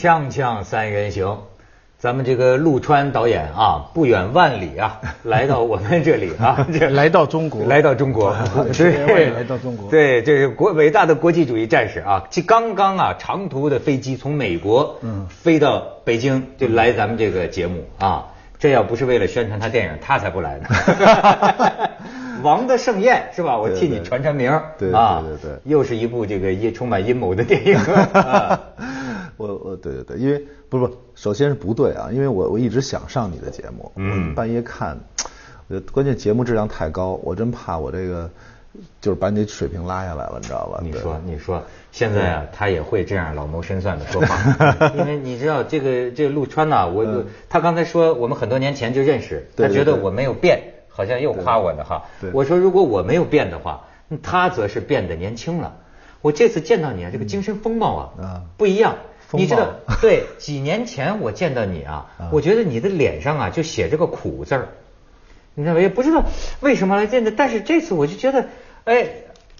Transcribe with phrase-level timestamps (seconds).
[0.00, 1.38] 锵锵三人行，
[1.98, 7.64] 咱们这个陆川导演啊，不远万里啊， 来到我们这里啊，这 来到中国。
[7.66, 8.32] 来到中国，
[8.78, 15.26] 对，来到中国，对，这是国伟大的国际主义战士啊，这刚刚啊，长途的飞机从美国嗯。
[15.28, 18.28] 飞到北京，就来咱们这个节目啊，
[18.60, 20.68] 这要不是为了宣传他电影，他才不来呢。
[22.44, 23.58] 王的盛宴是吧？
[23.58, 27.76] 我替你传传名对啊，对对对，又是一部这个阴充满阴谋的电影。
[29.38, 34.98] 我我对对对，因为不不，首先是不对啊，因为我我一直想上你的节目，嗯，半夜看，
[35.68, 38.30] 我觉得关键节目质量太高，我真怕我这个
[39.00, 40.80] 就是把你水平拉下来了，你知道吧？
[40.82, 41.62] 你说你说，
[41.92, 52.04] 现在啊，他也会这样老谋深算的说话，因为你知道这个这个陆川呐，我 他刚才说我们很多年前就认识，他觉得我没有变，好像又夸我呢哈。
[52.32, 53.86] 我说如果我没有变的话，
[54.22, 55.76] 他则是变得年轻了。
[56.20, 58.96] 我这次见到你啊，这个精神风貌啊，不一样。
[59.32, 64.68] 你知道，对，几年前我见到你啊， 我觉得你的脸上啊就写着个苦字儿，
[65.54, 65.80] 你知道吗？
[65.80, 66.24] 也不知道
[66.60, 68.46] 为什么来见的，但是这次我就觉得，
[68.84, 69.08] 哎，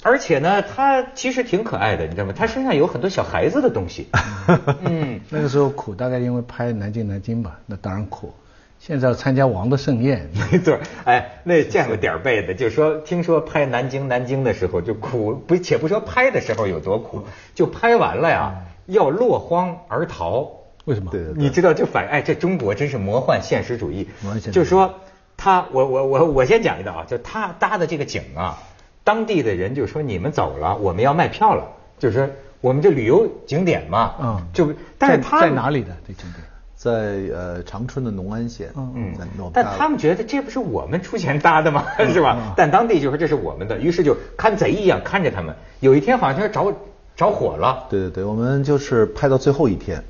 [0.02, 2.32] 而且呢，他其实挺可爱的，你知道吗？
[2.36, 4.06] 他身上有很多小孩子的东西。
[4.80, 8.32] 嗯，那个时候苦，大概因为拍《南京南京》吧，那当然苦。
[8.80, 10.78] 现在要参加王的盛宴， 没错。
[11.04, 17.24] 哎，那见过点儿背的，就说听说拍《南京南京》的时候就苦，不且不说拍的时候有多苦，
[17.56, 18.54] 就拍完了呀。
[18.88, 20.50] 要落荒而逃，
[20.86, 21.10] 为什么？
[21.12, 24.08] 对对你知道就反哎，这中国真是魔幻现实主义。
[24.50, 24.94] 就说
[25.36, 28.58] 他，我我我我先讲一道啊，就他搭的这个景啊，
[29.04, 32.28] 当地的人就说你们走了，我们要卖票了，就是说
[32.62, 36.42] 我们这旅游景点嘛，嗯，就但是他在哪里的这景点？
[36.74, 36.90] 在
[37.36, 41.84] 呃长春的农安县，嗯嗯，但他们觉得这不是我们出钱搭的吗？
[42.10, 42.54] 是吧？
[42.56, 45.54] 但当地就说这是我们的，于是就看贼一样看着他们。
[45.80, 46.74] 有一天好像着。
[47.18, 50.00] 着火了，对对对，我们就是拍到最后一天，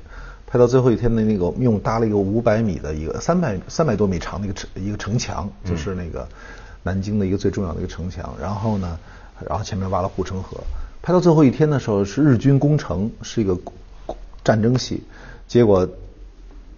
[0.45, 6.27] 拍到最后一天的那个用搭了一个五百米的一个三百三百多米长的一个城一个城墙，就是那个
[6.83, 8.31] 南京的一个最重要的一个城墙。
[8.39, 8.99] 然后呢，
[9.43, 10.57] 然后前面挖了护城河。
[11.01, 13.57] 拍到最后一天的时候是日军攻城，是一个
[14.43, 15.01] 战争戏，
[15.47, 15.89] 结果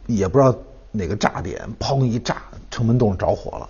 [0.07, 0.55] 也不知道
[0.93, 3.69] 哪个炸点，砰一炸，城门洞着火了。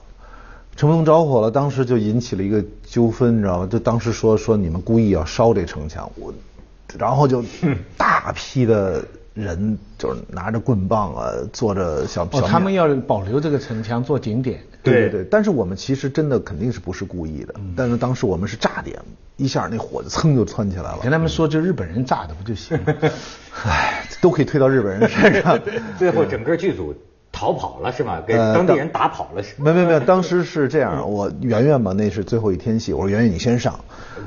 [0.75, 3.67] 城门洞着火了，当时就引起了一个纠纷，你知道吗？
[3.71, 6.31] 就当时说说你们故意要烧这城墙，我。
[6.97, 7.43] 然后就
[7.97, 9.03] 大批的
[9.33, 14.61] 人就是拿着棍棒啊，坐着小哦，他们要保留这个城墙做景点。
[14.83, 18.99] 对对对，但是我们其实真的肯定是不是故意的，但是当时我们是炸点，
[19.37, 20.97] 一下那火就噌就窜起来了。
[21.03, 22.79] 跟他们说，就日本人炸的不就行？
[23.63, 25.59] 唉，都可以推到日本人身上。
[25.99, 26.95] 最后整个剧组。
[27.41, 28.19] 逃跑了是吗？
[28.27, 29.55] 给当地人打跑了是？
[29.57, 33.73] 没没没有， 当时是这样，我圆圆嘛，那是最后一天戏，我说圆圆你先上。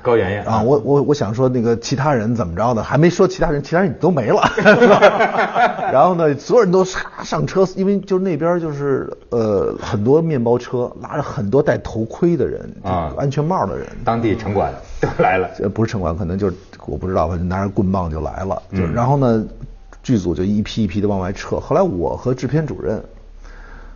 [0.02, 4.42] 高圆圆啊，我我我想说那个其他人怎么着的，还没说其他人，其他人都没了。
[5.94, 15.48] 然后呢，所有人都上车，因为就那边就是呃很多面包车拉着很多戴头盔的人啊，安全帽的人，当地城管都来了。
[15.60, 18.60] 呃，不是城管，可能就是我不知道，反正拿着棍棒就来了。
[18.72, 19.44] 就然后呢。
[20.04, 23.02] 剧组就一批一批的往外撤，后来我和制片主任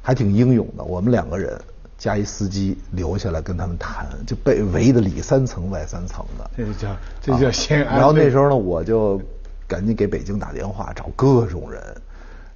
[0.02, 1.60] 还挺英勇的，我们两个人
[1.98, 6.50] 加一司机留下来跟他们谈，就被围的里三层外三层的。
[6.56, 7.98] 这就叫这叫先安。
[7.98, 9.20] 然后那时候呢，我就
[9.66, 11.82] 赶紧给北京打电话找各种人，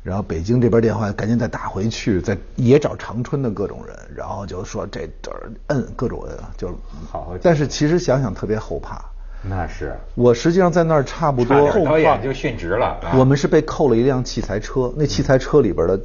[0.02, 5.30] 然后北京这边电话赶紧再打回去，再也找长春的各种人，然后就说这这
[5.66, 6.74] 摁各种摁，就
[7.10, 7.36] 好。
[7.42, 9.04] 但是其实想想特别后怕。
[9.44, 13.00] 那是我实际上在那儿差不多，导演就殉职了。
[13.18, 15.98] 我们是被扣了一辆器材车，那器材车里边的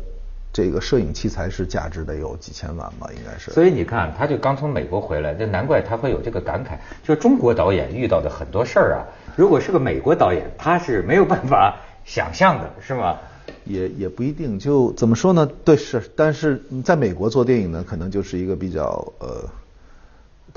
[0.52, 3.52] 这个摄影器材是价值得有几千万吧，应该是。
[3.52, 6.80] 所以你看，他就刚从美国回来，这难怪他会有这个感慨。
[7.08, 9.06] 就中国导演遇到的很多事儿啊，
[9.36, 11.75] 如果是个美国导演，他是没有办法
[12.06, 13.18] 想象的，是吗？
[13.66, 14.58] 也也不一定。
[14.58, 15.48] 就怎么说呢？
[15.64, 16.02] 对，是。
[16.16, 19.44] 但是在美国做电影呢，可能就是一个比较呃。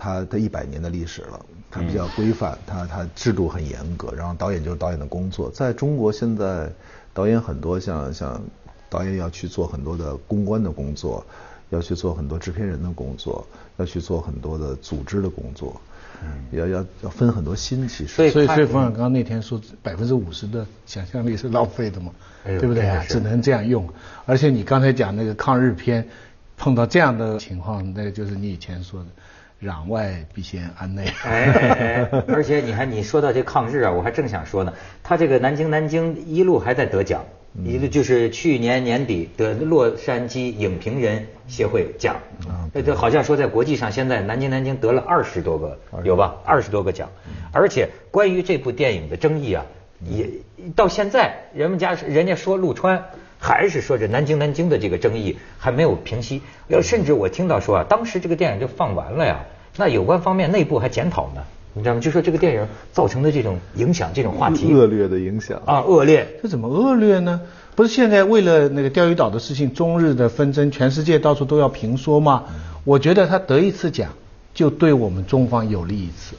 [0.02, 1.38] 他的一百年的历史了，
[1.70, 5.50] 它比较规范，它它制度很严格，然后导演就是导演的工作。
[5.50, 6.70] 在中国现在，
[7.12, 8.40] 导演很多像像
[8.88, 11.22] 导演要去做很多的公关的工作，
[11.68, 15.78] 要去做很多制片人的工作，要去做很多的组织的工作，
[16.52, 18.14] 要要要分很多心其实。
[18.14, 22.10] 所以所以冯小刚那天说百分之五十的想象力是浪费的嘛，
[22.42, 23.04] 对不对啊？
[23.06, 23.86] 只能这样用。
[24.24, 26.08] 而且你刚才讲那个抗日片，
[26.56, 29.06] 碰到这样的情况，那就是你以前说的。
[29.62, 31.06] 攘外必先安内。
[31.24, 34.72] 哎，而且你还，你说到这抗日啊，我还正想说呢。
[35.02, 37.24] 他这个南京南京一路还在得奖，
[37.64, 42.16] 一路就是去年年底得洛杉矶影评人协会奖。
[42.48, 46.36] 啊，这好像说在国际上，现在南京南京得了二十多个，有吧？
[46.44, 47.10] 二十多个奖。
[47.52, 49.66] 而且关于这部电影的争议啊，
[50.02, 50.26] 也
[50.74, 53.04] 到现在人们家人家说陆川，
[53.40, 56.42] 还是说这南京南京的这个争议还没有平息。
[56.68, 59.40] 要甚至我听到说啊，当时这个电影就放完了呀，
[59.76, 61.42] 那有关方面内部还检讨呢。
[61.72, 62.00] 你知道吗？
[62.00, 66.26] 就说这个电影造成的这种影响，这种话题恶劣的影响啊，恶劣。
[66.42, 67.40] 这怎么恶劣呢？
[67.76, 72.44] 不是现在为了那个钓鱼岛的事情，中日的纷争，全世界到处都要评说吗？
[72.82, 74.10] 我觉得他得一次奖，
[74.52, 76.34] 就对我们中方有利一次，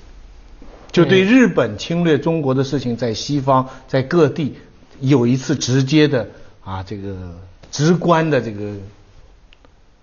[0.92, 4.58] 就对日本侵略中国的事情，在西方在各地
[5.00, 6.28] 有一次直接的
[6.64, 7.16] 啊这个
[7.72, 8.74] 直观的这个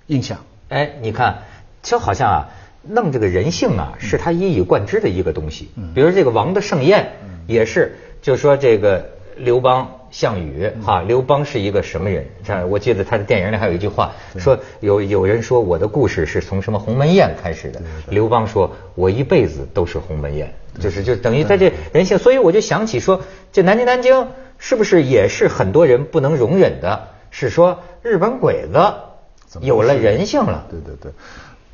[0.07, 0.39] 印象。
[0.69, 1.43] 哎，你看，
[1.83, 2.49] 就好像啊。
[2.91, 5.69] 弄这个人性啊，是他一以贯之的一个东西。
[5.95, 7.13] 比如这个王的盛宴，
[7.47, 12.27] 也是，就说这个刘邦、项羽哈，刘邦是一个什么人？
[12.45, 17.81] 这我记得他的电影里还有一句话，说有有人说我的故事是从什么鸿门宴开始的，
[18.11, 22.19] 刘邦说我一辈子都是鸿门宴，就是就等于他这人性。
[22.19, 23.21] 所以我就想起说，
[23.53, 27.09] 这南京南京是不是也是很多人不能容忍的？
[27.31, 30.67] 是说日本鬼子有了人性了？
[30.71, 31.13] 对对对。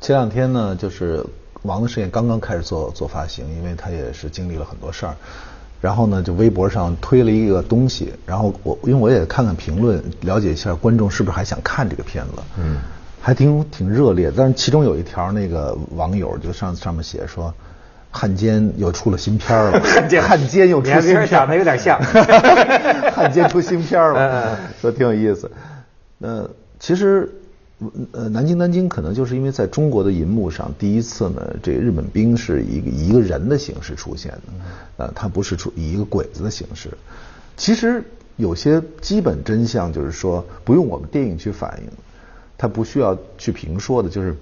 [0.01, 1.19] 前两天呢，就是
[1.63, 5.15] 《王的盛宴》刚刚开始做做发行，因为他也是经历了很多事儿。
[5.81, 12.31] 然后呢，就微博上推了一个东西，然后我因为我也看看评论，了解一下观众是不是还想看这个片子。
[12.57, 12.77] 嗯，
[13.21, 14.31] 还挺挺热烈。
[14.35, 17.53] 但是其中有一条，那个网友就上上面写说，
[18.09, 19.79] 汉奸又出了新片了。
[19.85, 21.99] 汉奸，汉奸又出新片，长得有点像。
[23.13, 25.51] 汉奸出新片了， 说挺有意思。
[26.17, 26.47] 那
[26.79, 27.31] 其实。
[28.11, 34.39] 呃，南京南京可能就是因为在中国的银幕上，第一次呢，这日本兵是一个一个人的形式出现的，
[34.97, 36.89] 呃，他不是出以一个鬼子的形式。
[37.57, 38.03] 其实
[38.37, 41.89] 有些基本真相就是说，不用我们电影去反映，
[42.57, 44.35] 他不需要去评说的，就是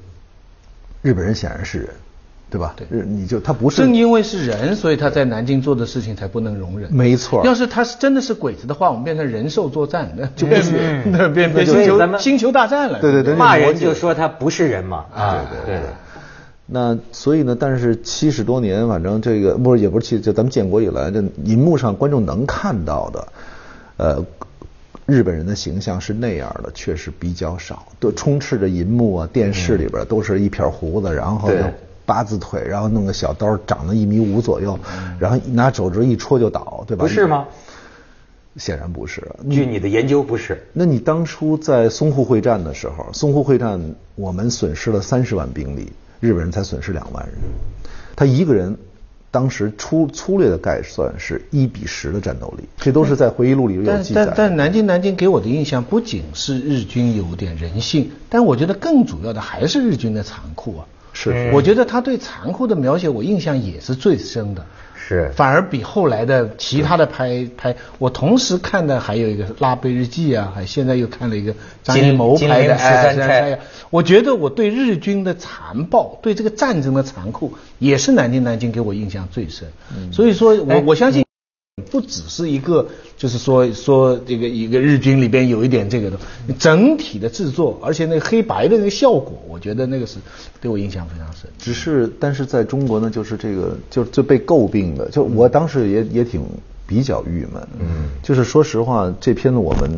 [1.01, 1.89] 日本人显然是人。
[2.53, 2.75] 对吧？
[2.77, 6.87] 对，你就他不是正因为是人，所以他在南京做的事情才不能容忍。
[6.93, 10.61] 没错，要是他是真的是鬼子的话，我们变成人兽作战，那 就变
[11.11, 12.99] 那变变星球星球大战了。
[12.99, 15.05] 对对对，骂人就说他不是人嘛。
[15.15, 15.81] 啊，对对。
[16.67, 23.27] 那所以呢，但是七十多年，反正这个不是也不是七，就咱们建国以来，这银幕上观众能看到的，
[23.97, 24.25] 呃，
[25.07, 31.49] 日本人的形象是那样的，确实比较少，都充斥着银幕啊，电视里边都是一片胡子，然后。
[32.05, 34.77] 八字腿，然后弄个小刀，长到一米五左右，
[35.19, 37.03] 然后拿手指一戳就倒，对吧？
[37.03, 37.47] 不是吗？
[38.57, 39.27] 显然不是。
[39.49, 40.63] 据你的研究，不是。
[40.73, 43.81] 那你当初在淞沪会战的时候，淞沪会战
[44.15, 47.35] 我们损失了三十万兵力，日本人才损失两万人。
[48.15, 48.77] 他一个人
[49.31, 54.25] 当时粗粗略的概算是一比十的战斗力，这都是在回忆录里有记载。
[54.25, 60.85] 但但南京南京给我的印象不仅是日军有点人性，但我觉得更主要的还是日军的残酷啊。
[61.13, 64.65] 是，我觉得他对残酷的描写，我印象也是最深的。
[64.95, 73.51] 是，反而比后来的其他的拍拍，我同时看的还有一个《拉贝日记》啊，还现在又看了一个张艺谋拍的《十三钗》。
[73.89, 79.67] 我觉得我对日军的残暴，对这个战争的残酷，也是南京南京给我印象最深。
[80.11, 81.22] 所以说我我相信。
[81.91, 82.87] 不只是一个，
[83.17, 86.19] 就是说说这个一个日军里边有一点这个的，
[86.59, 90.17] 整体的制作，而且那个黑白的那个效果，我觉得那个是
[90.61, 91.49] 对我印象非常深。
[91.57, 96.43] 只是，但是在中国呢，就是这个，就最被诟病的，就我当时也也挺
[96.85, 97.67] 比较郁闷。
[97.79, 99.89] 嗯，就是说实话，这片子我们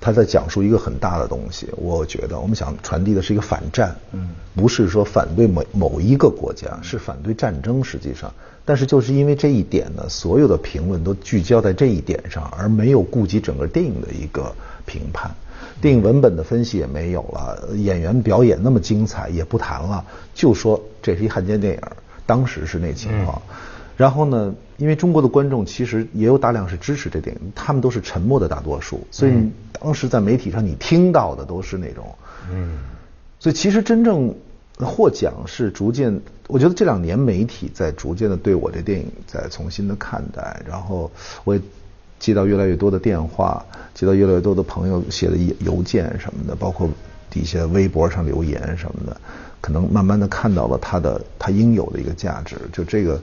[0.00, 8.32] 他在讲述一个很大的东西，我觉得我们想传递的是一个反战，嗯，不是说反对某某一个国家，是反对战争，实际上。
[8.64, 15.30] 但是就是因为这一点呢，所有的评论都聚焦在这一点上，而没有顾及整个电影的一个评判。
[15.80, 21.80] 电影文本的分析也没有了，演员表演那么精彩也不谈了，就说这是一汉奸电影，
[22.26, 23.40] 当时是那情况。
[23.98, 29.32] 然后呢，因为中国的观众其实也有大量是支持这电影，他们都是沉默的大多数，所以
[29.78, 32.06] 当时在媒体上你听到的都是那种，
[32.50, 32.78] 嗯，
[33.38, 34.34] 所以其实真正。
[34.80, 41.10] 获奖是逐渐，我觉得这两年媒体在逐渐的对我这电影在重新的看待，然后
[41.42, 41.60] 我也
[42.20, 43.60] 接到越来越多的电话，
[43.92, 46.88] 接到越来越多的朋友写的邮件什么的，包括
[47.30, 49.20] 底下微博上留言什么的，
[49.60, 52.56] 可能慢慢的看到了它的它应有的一个价值。
[52.72, 53.20] 就这个，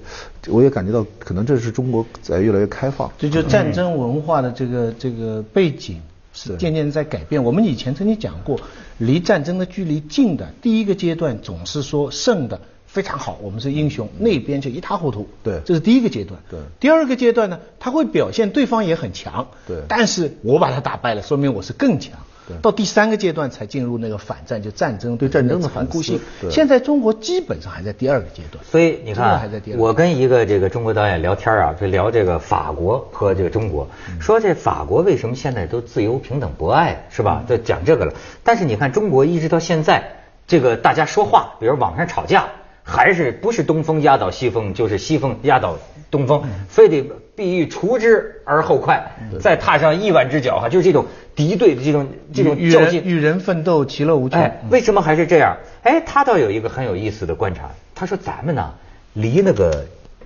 [0.48, 3.12] 我也感觉到，可能这是中国在越来越开放。
[3.18, 6.02] 这就战争文化的这个这个背景。
[6.38, 7.42] 是渐渐在改变。
[7.42, 8.60] 我们以前曾经讲过，
[8.98, 15.30] 离战争的距离近的第一个阶段，总是说胜的非常好，我们是英雄，那边就一塌糊涂。
[15.42, 16.38] 对，这是第一个阶段。
[16.52, 19.48] 对，第二个阶段呢，他会表现对方也很强。
[19.66, 22.20] 对，但是我把他打败了，说明我是更强。
[22.62, 26.20] 到第三个阶段才进入那个反战，就战争对战争的残酷性。
[26.50, 28.64] 现在中国基本上还在第二个阶段。
[28.64, 33.88] 所以你看，我跟一个这个中国导演聊天啊，就聊这个法国和这个中国，
[34.20, 37.44] 说这法国为什么现在都自由平等博爱是吧？
[37.48, 38.14] 就讲这个了。
[38.44, 40.04] 但是你看中国一直到现在，
[40.48, 42.46] 这个大家说话，比如网上吵架。
[42.88, 45.80] 还是不是东风压倒西风，就是西风压倒
[46.12, 47.04] 东风，非得
[47.36, 54.40] 必欲除之而后快，再踏上亿万只脚哈，就是这种敌对的这种这种较劲，与人奋斗，其乐无穷。
[54.40, 55.58] 哎，为什么还是这样？
[55.84, 58.74] 哎，他倒有一个很有意思的观察，他说咱们呢，
[59.14, 59.86] 离那个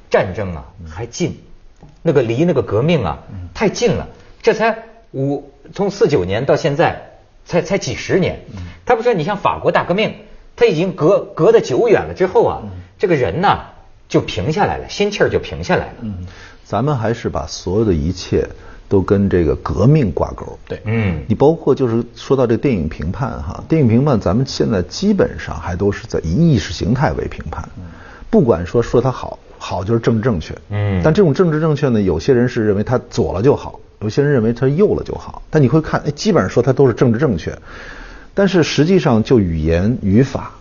[0.09, 1.37] 战争啊还近，
[2.01, 3.23] 那个离那个革命啊
[3.53, 4.07] 太近了，
[4.41, 4.77] 这才
[5.11, 7.11] 五从四九年到现在
[7.45, 8.39] 才才几十年。
[8.85, 10.13] 他不说你像法国大革命。
[10.55, 12.63] 他已经隔隔得久远了之后啊，
[12.97, 13.61] 这个人呢
[14.09, 15.93] 就平下来了，心气儿就平下来了。
[16.69, 18.47] 嗯，咱们还是把所有的一切
[18.87, 20.57] 都跟这个革命挂钩。
[20.67, 27.67] 对，嗯，你包括就是说到这电影评判哈，电影评判咱们现在基本上还都是在以意识形态为评判，
[28.29, 30.55] 不管说说它好，好就是政治正确。
[30.69, 35.41] 嗯，但这种政治正确呢，有些人是认为它左了就好，有些人认为它右了就好。
[35.49, 37.57] 但你会看，哎，基本上说它都是政治正确。
[38.35, 40.51] 但是实际上，就语言、语法、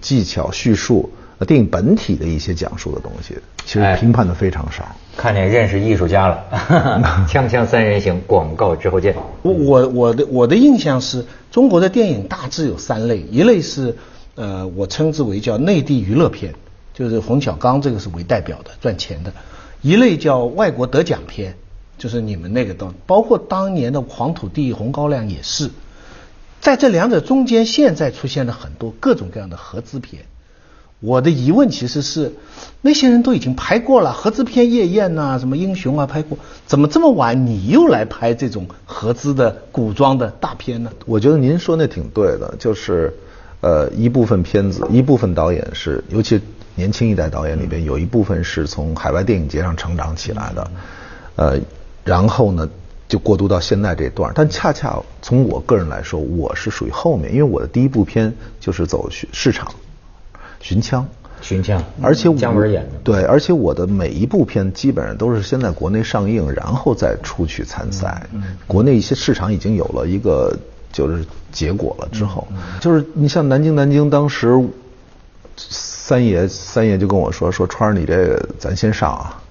[0.00, 1.10] 技巧、叙述、
[1.46, 4.86] 电影本体的一些讲述的东西，其实评判的非常少。
[5.16, 6.44] 看见认识艺术家了，
[7.28, 9.14] 锵锵三人行，广告之后见。
[9.42, 13.96] 我我我的我的印象是，中国的电影大致有三类，一类是
[14.34, 16.54] 呃，我称之为叫内地娱乐片，
[16.92, 19.30] 就是冯小刚这个是为代表的赚钱的；
[19.82, 21.54] 一类叫外国得奖片，
[21.98, 25.70] 就是你们那个东，包括当年的《黄土地》《红高粱》也是。
[26.60, 30.24] 在这两者中间，现在出现了很多各种各样的合资片。
[31.04, 32.32] 我的疑问其实是，
[32.80, 40.90] 那些人都已经拍过了合资片，《夜宴》呐，什么《英雄》啊，拍过，怎么这么晚你又来拍这种合资的古装的大片呢？
[41.04, 43.12] 我觉得您说那挺对的，就是，
[43.60, 46.40] 呃，一部分片子，一部分导演是，尤其
[46.74, 50.70] 年轻一代导演里边，有一部分是从海外电影节上成长起来的，
[51.36, 51.58] 呃，
[52.02, 52.66] 然后呢？
[53.06, 59.70] 就过渡到现在这段，但恰恰从我个人来说，我是属于后面，因为我的第一部片就是走市市场，
[60.64, 61.06] 寻枪，
[61.42, 68.26] 寻枪，而且姜文演的，对，而且我的每一部片基本上都是先在国内上映，然后再出去参赛。
[68.66, 70.56] 国内一些市场已经有了一个
[70.90, 72.48] 就是结果了之后，
[72.80, 74.58] 就是你像南京，南京当时
[75.58, 79.42] 三爷三爷就跟我说说川儿你这个咱先上啊，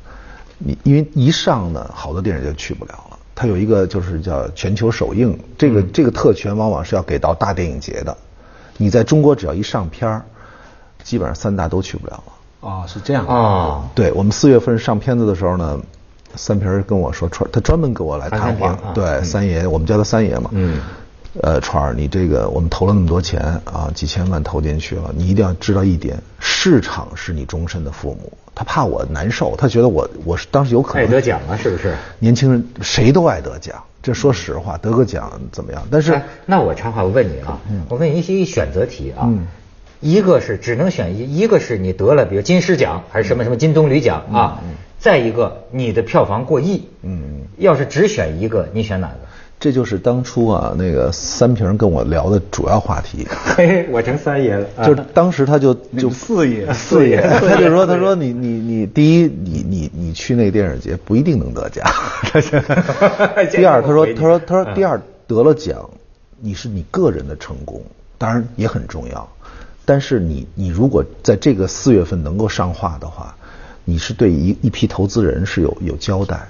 [0.58, 3.20] 你因为一上呢，好多电影就去不了了。
[3.36, 8.18] 它有一个就是叫全球首映，这个这个特权往往是要给到大电影节的。
[8.78, 10.26] 你在中国只要一上片儿，
[11.04, 12.70] 基本上三大都去不了了。
[12.70, 13.84] 啊，是这样啊。
[13.94, 15.80] 对我们四月份上片子的时候呢，
[16.36, 18.78] 三平跟我说，川他专门给我来谈话。
[18.94, 20.50] 对，三爷，我们叫他三爷嘛。
[20.54, 20.80] 嗯。
[21.42, 28.32] 呃，川儿，你这个我们投了那么多钱啊，几千万投进去了，你一定要知道一点，市场是你终身的父母。
[28.54, 31.96] 他怕我难受，他觉得我我是当时有可能爱得奖了，是不是？
[32.20, 35.82] 年轻人谁都爱得奖，这说实话，得个奖怎么样？
[35.90, 37.58] 但是那我插话，我问你啊，
[37.90, 39.28] 我问你一些选择题啊，
[40.04, 44.62] 一个是只能选一，一个是你得了，比如金狮奖还是什么什么金棕榈奖啊，
[45.00, 49.16] 再一个你的票房过亿，嗯，要是只选一个，你选哪个？
[49.60, 53.26] 这就是当初啊，那个三平跟我聊的主要话题。
[53.56, 54.68] 嘿，我成三爷了。
[54.86, 61.86] 就是当时他就就四爷，四爷，他就说，他说你你你，第一，你你你去那个电影节不一定能得奖。
[63.52, 65.90] 第二，他说他说他说第二得了奖，
[66.42, 67.82] 你是你个人的成功，
[68.18, 69.30] 当然也很重要。
[69.86, 73.36] 但是你你如果在这个四月份能够上画的话，
[73.86, 76.48] 你是对一一批投资人是有有交代。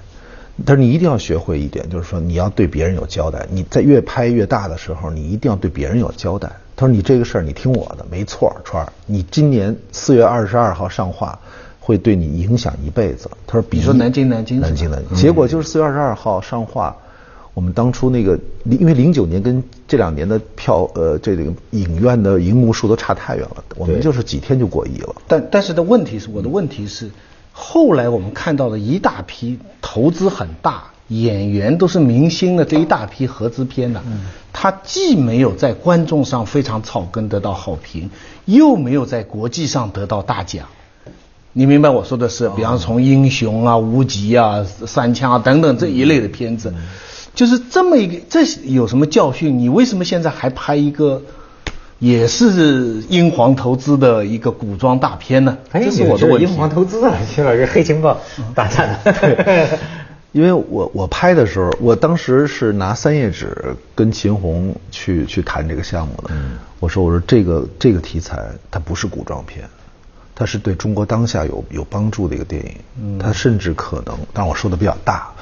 [0.64, 3.44] 但是你一定要学会一点，就是说你要对别人有交代。
[3.50, 6.48] 你在越拍越大的时候，你一定要对别人有交代。
[6.76, 8.92] 他说：“你这个事儿，你听我的，没错，川儿。
[9.06, 11.36] 你今年四月二十二号上画，
[11.80, 15.16] 会对你影响一辈子。”他说：“比如说南京，南京，南京，南京。
[15.16, 16.96] 结果就是四月二十二号上画，
[17.54, 25.14] 我们当初那个，因为零九年跟这两年的票，呃，这个影院的银幕数都差太远了，我们就是几天就过亿了。
[25.26, 27.10] 但但是的问题是，我的问题是。”
[27.56, 34.02] 后来我们看到的一大批投资很大、演员都是明星的这一大批合资片呢，
[34.52, 38.10] 它既没有在观众上非常草根得到好评，
[38.46, 40.66] 又没有在国际上得到大奖。
[41.52, 42.48] 你明白我说的是？
[42.56, 46.74] 比方从《英雄》啊、《无极》啊、《三枪》啊等等这一类的片子，
[47.34, 49.58] 就是这么一个，这有什么教训？
[49.58, 51.22] 你为什么现在还拍一个？
[52.00, 56.42] 也是英皇投资的一个古装大片呢，这是我的问题。
[56.44, 58.20] 英皇投资啊，徐老师，黑情报
[58.54, 59.78] 打架的。
[60.32, 63.56] 因为我我拍的时候，我当时是拿三页纸
[63.94, 66.30] 跟秦虹去去谈这个项目的。
[66.30, 69.64] 嗯，我说我说这个这个题材它不是古装片，
[70.34, 72.74] 它是对中国当下有有帮助的一个电影。
[73.00, 75.32] 嗯，它甚至可能，但我说的比较大，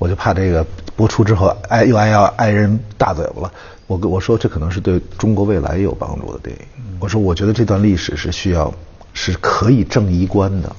[0.00, 0.66] 我就怕这个
[0.96, 3.52] 播出之后挨又挨要挨人大嘴巴了。
[3.86, 6.64] 我跟我说这可能是对中国未来有帮助的电影。
[6.98, 8.72] 我说我觉得这段历史是需要
[9.12, 10.74] 是可以正衣冠的。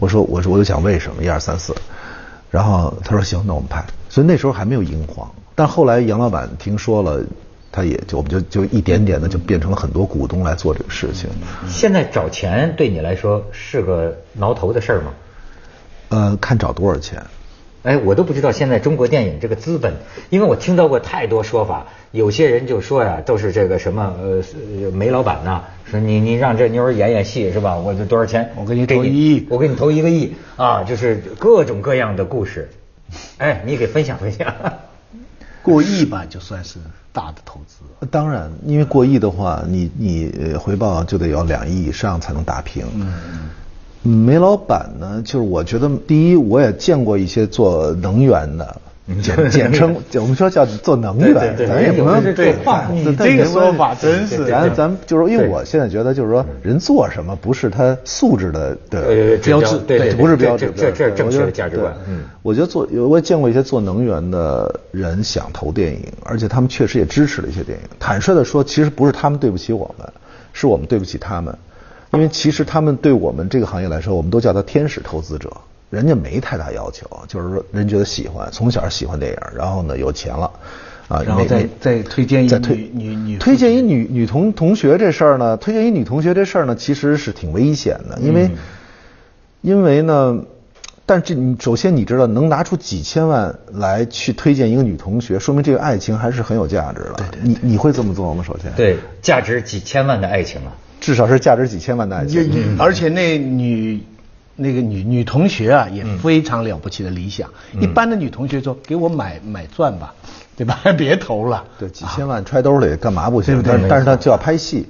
[0.00, 1.72] 我说我说我就讲为什么一二三四。
[2.50, 3.84] 然后他说行，那我们拍。
[4.08, 7.22] 所以那时候还没有英皇，但后来杨老板听说了，
[7.70, 11.28] 他也就我们就就一点点的就变成了很多股东来做这个事情。
[11.68, 15.12] 现在找钱对你来说是个挠头的事儿吗？
[16.10, 17.20] 呃，看找多少钱。
[17.84, 19.92] 哎，我都不知道现在中国电影这个资本，
[20.30, 27.76] 因为我听到过太多说法，有些人就说呀，都是这个什么呃煤老板呐，说你你让这妞演演戏是吧？
[27.76, 28.50] 我这多少钱？
[28.56, 30.82] 我给你投一亿，我给你投一个亿啊！
[30.82, 32.70] 就是各种各样的故事，
[33.36, 34.54] 哎，你给分享分享。
[35.62, 36.78] 过亿吧，就算是
[37.12, 38.06] 大的投资。
[38.10, 42.86] 当然，因为过亿的话，你你回报就得要两亿以上才能打平。
[42.94, 43.50] 嗯。
[44.04, 48.76] 煤老板呢，就是我觉得第一，我也见过一些做能源的，
[49.22, 52.86] 简简称我们说叫做能源，咱也不能对话。
[52.92, 61.94] 你这个说法真是，咱咱就是因为我现在觉得就是说，人做什么不是他素质的的标志，对，不是标志，这这正确的价值观。
[62.06, 67.84] 嗯，我觉得做，我也见过一些做能源的人想投电影，而且他们确实也支持了一些电影。
[67.98, 70.06] 坦率的说，其实不是他们对不起我们，
[70.52, 71.56] 是我们对不起他们。
[72.14, 75.50] 因为其实他们对我们这个行业来说，我们都叫他天使投资者，
[75.90, 80.50] 人家没太大要求，就是说人觉得喜欢，从小喜欢电影，然后呢有钱了，
[81.08, 88.50] 啊，然后再再推荐一女女女推荐一女女同同学这事儿呢，推荐一女同学这事儿呢，其实是挺危险的，因为
[89.60, 90.44] 因为呢，
[91.06, 97.14] 但这你首先你知道能拿出几千万来去推荐一个女同学，说明这个爱情还是很有价值的。
[97.16, 98.42] 对对你你会这么做吗？
[98.42, 100.72] 首先，对，价值几千万的爱情啊。
[101.00, 104.02] 至少是价值几千万的爱情，而且那女
[104.56, 107.50] 那个女女同学啊也非常了不起的理想。
[107.78, 110.14] 一般的女同学说：“给我买买钻吧，
[110.56, 110.80] 对吧？
[110.96, 113.62] 别投了。”对，几千万揣兜里干嘛不行？
[113.62, 114.86] 但但是他就要拍戏。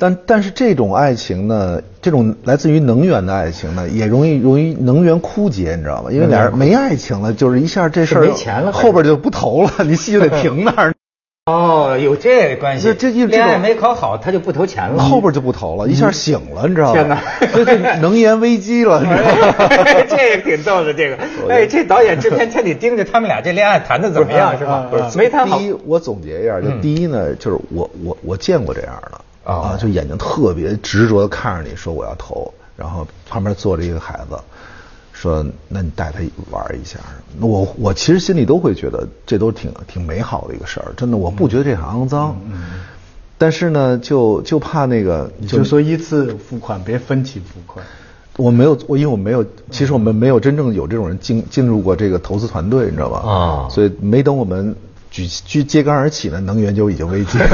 [0.00, 6.10] 但但是这种爱情呢，这种来自于能源的爱情呢，也容易容易能源枯竭，你知道吗？
[6.10, 10.94] 因为俩人没爱情了，就是一下这事儿没钱了，后边就不投了，你戏就得停那儿。
[11.46, 12.94] 哦，有这关系。
[12.94, 15.02] 这这恋爱没考好，他就不投钱了。
[15.02, 16.94] 后边就不投了，一下醒了，你知道吗？
[16.94, 17.20] 天哪，
[17.52, 19.02] 这这能源危机了。
[20.08, 21.18] 这也挺逗的，这个。
[21.48, 24.86] 哎，这导演制片天得盯着他们俩这恋爱谈的怎么样，是吧？
[24.90, 25.58] 不是没谈好。
[25.58, 29.20] 第一，我总结一下，就第一呢，就是我我我见过这样的
[29.54, 34.38] 啊，就眼睛特别执着的看着你说我要投，然后旁边坐着一个孩子。
[35.12, 36.98] 说，那你带他玩一下。
[37.40, 42.34] 我我其实心里都会觉得这都挺挺美好的一个事儿，真的，我不觉得这很肮脏。
[42.50, 42.80] 嗯。
[43.36, 47.84] 但是呢，就就怕那个，就说一次付款别分期付款。
[48.38, 53.18] 我没有，我因为我没有，其实我们没有真正有这种人进进入过这个投资团队，你知道吧？
[53.30, 53.68] 啊。
[53.68, 54.74] 所以没等我们。
[55.10, 57.38] 举举揭竿而起的，能源就已经危机。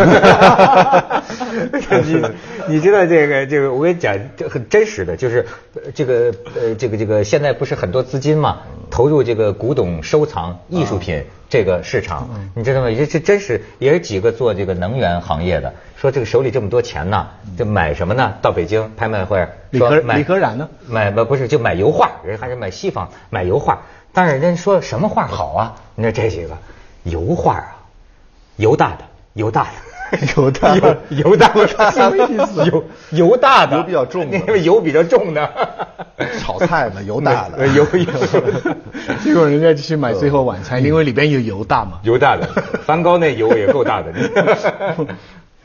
[2.05, 5.47] 你你知道这个这个，我跟你讲，这很真实的，就是
[5.95, 8.59] 这个呃这个这个现在不是很多资金嘛，
[8.91, 12.91] 投入这个古董收藏艺术品这个市场，你知道吗？
[12.91, 18.35] 这这真是也是几个做这个能源行业的，说这个手里这么多钱呢，就买什么呢？
[18.43, 20.69] 到北京拍卖会说买李可染呢？
[20.87, 25.75] 买不不是就买油画，人还是买西方买油画，但是人家说什么画好啊？
[25.95, 26.59] 你说这几个。
[27.11, 27.77] 油画啊，
[28.57, 32.65] 油大的，油大的，油大，的油大的什么意思？
[32.65, 35.49] 油油大的，油比较重， 因为油比较重的。
[36.41, 38.07] 炒菜嘛，油大的，油油。
[39.23, 42.01] 结果人家去买《最后晚餐》，因为里边有油大嘛。
[42.03, 42.47] 油大的，
[42.85, 44.13] 梵高那油也够大的。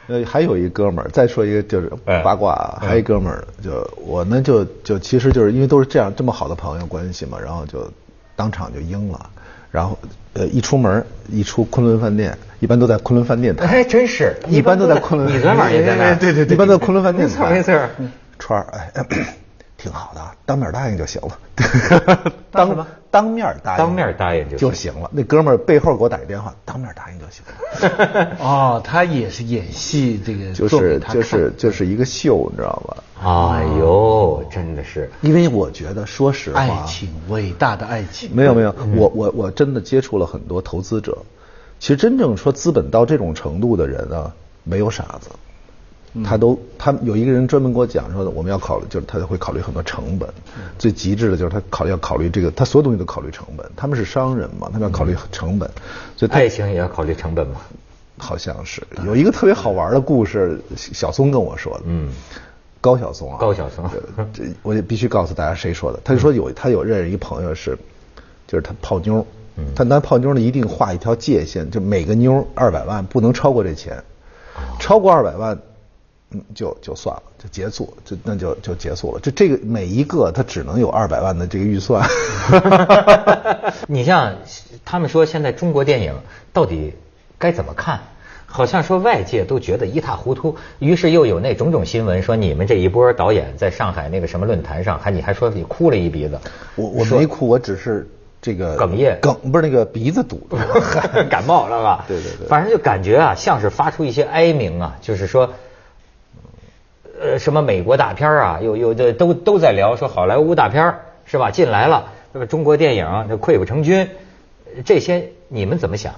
[0.08, 1.90] 呃，还有一哥们儿，再说一个就是
[2.24, 7.90] 八卦啊，还有一哥们儿，就我呢就就其实就是因为都是这样这么好的朋友关系嘛，然后就
[8.36, 9.30] 当场就应了。
[9.72, 9.98] 然后，
[10.34, 13.68] 呃，一出门一出昆仑饭店，一般都在昆仑饭店谈。
[13.68, 15.34] 哎，真是，一般都在昆仑。
[15.34, 16.14] 你昨晚也在那？
[16.16, 17.52] 对对对，一般在昆仑饭店谈。
[17.52, 18.10] 没错没错。
[18.38, 19.06] 川儿，哎。
[19.82, 21.38] 挺好的，当面答应就行了。
[22.52, 22.86] 当什么？
[23.10, 23.78] 当面答应。
[23.78, 25.10] 当面答应就行了。
[25.12, 28.38] 那哥们儿背后给我打一电话，当面答应就行了。
[28.40, 32.98] 哦，他也是演戏，这个就是就是就是一个秀，你知道吧？
[33.24, 35.10] 哎呦，真的是。
[35.22, 38.30] 因为我觉得，说实话，爱情，伟大的爱情。
[38.34, 41.18] 没有没有，我我我真的接触了很多投资者。
[41.80, 44.32] 其实真正说资本到这种程度的人啊，
[44.64, 45.30] 没有傻子。
[46.26, 50.28] 他都他有一个人专门给我讲说的，我们要考虑，就是他会考虑很多成本。
[50.78, 53.66] 最极致的就是他考虑要考虑这个，他所有东西都考虑成本。
[53.76, 55.70] 他们是商人嘛，他们要考虑成本。
[56.18, 57.62] 所以爱情也要考虑成本嘛。
[58.18, 61.84] 好像是有一个特别好玩的故事，小松跟我说的。
[61.86, 62.12] 嗯。
[62.82, 63.38] 高晓松啊。
[63.40, 63.90] 高晓松。
[64.34, 66.00] 这我也必须告诉大家谁说的。
[66.04, 67.78] 他就说有他有认识一朋友是，
[68.48, 69.26] 就是他泡妞。
[69.56, 69.66] 嗯。
[69.76, 74.04] 他那泡妞呢一定画一条界限，就每个妞二百万不能超过这钱。
[74.80, 75.58] 超过二百万。
[76.34, 79.20] 嗯，就就算了，就结束，就那就就结束了。
[79.20, 82.08] 就这个每一个他只能有二百万的这个预算。
[83.88, 84.36] 你像
[84.86, 86.16] 他们说现在中国电影
[86.54, 86.94] 到底
[87.38, 88.00] 该怎么看？
[88.46, 96.38] 好像说外界都觉得一塌糊涂，于是又有那种种新闻说你们这一波导演在上海那个什么论坛上，还你还说你哭了一鼻子。
[96.76, 98.10] 我我没哭，我只是
[98.42, 100.48] 这个哽咽，哽不是那个鼻子堵，
[101.30, 102.06] 感冒了吧？
[102.10, 105.54] 对对对，反正就感觉啊，像是发出一些哀鸣啊，就是说。
[107.22, 111.52] 呃，什么美国大片啊，有有的都都在聊说好莱坞大片是吧？
[111.52, 114.10] 进来了，那么中国电影这溃不成军，
[114.84, 116.16] 这些你们怎么想？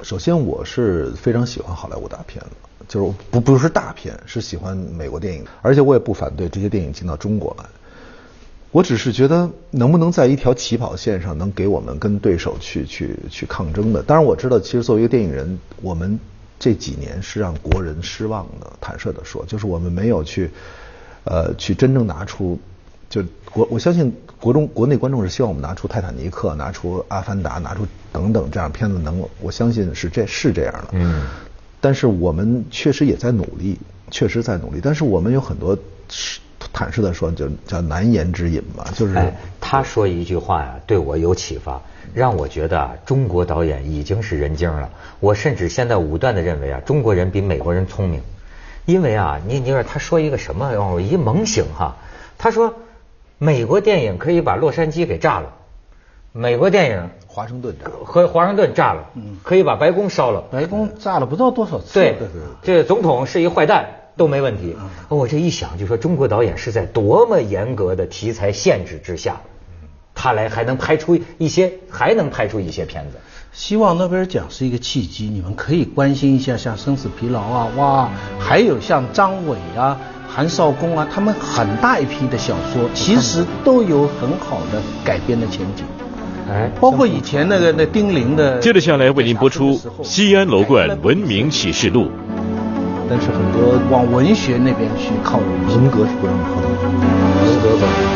[0.00, 2.50] 首先，我是非常喜欢好莱坞大片的，
[2.88, 7.64] 就是不不是大片，是喜欢美国电影，而且我也不反对这些电影进到中国来。
[8.70, 14.02] 我只是觉得能不能在一条起跑线上，能给我们跟对手去去去抗争的。
[14.02, 16.18] 当然，我知道，其实作为一个电影人，我们。
[16.58, 20.50] 这几年是让国人失望的，坦率的说，就是我们没有去，
[21.24, 22.58] 呃，去真正拿出，
[23.10, 30.88] 就国我相信国中国内观众是希望我们拿出《泰坦尼克》、拿出《阿凡达》、拿出等等这样片子，能我相信是这是这样的。
[30.92, 31.26] 嗯。
[31.80, 33.78] 但是我们确实也在努力，
[34.10, 34.80] 确实在努力。
[34.82, 35.76] 但是我们有很多
[36.72, 38.90] 坦率的说，就叫难言之隐吧。
[38.94, 39.32] 就是。
[39.60, 41.80] 他说一句话呀，对我有启发。
[42.12, 44.90] 让我觉得啊，中国导演已经是人精了。
[45.20, 48.20] 我甚至现在武断的认为啊，中国人比美国人聪明。
[48.86, 51.96] 因为啊，你你说他说一个什么，让我一猛醒哈。
[52.36, 52.74] 他说，
[53.38, 55.54] 美国电影可以把洛杉矶给炸了，
[56.32, 59.10] 美国电影华盛顿炸和华盛顿炸了，
[59.42, 60.44] 可以把白宫烧了。
[60.50, 61.94] 白宫炸了不知道多少次。
[61.94, 63.88] 对对对，这总统是一坏蛋
[64.18, 64.76] 都没问题。
[65.08, 69.40] 我这一想，就说中国导演是在多么严格的题材限制之下。
[70.24, 73.18] 他来还能拍出一些，还能拍出一些片子。
[73.52, 78.08] 希望诺贝尔奖是一个契机，你们可以关心一下像《生死疲劳》啊，哇，
[78.38, 85.84] 还有像张伟啊、韩少功啊，他们很大一批的小说，其实都有很好的改编的前景。
[86.48, 88.58] 哎，包括以前那个那丁玲的。
[88.60, 92.04] 接着下来为您播出《西安楼冠文明启示录》。
[93.10, 96.68] 但是很多往文学那边去靠，人格是不让靠的。
[96.70, 98.14] 文革吧。